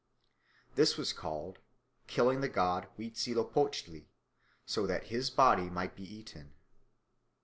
[0.73, 1.59] This was called
[2.07, 4.07] "killing the god Huitzilopochtli
[4.65, 6.53] so that his body might be eaten."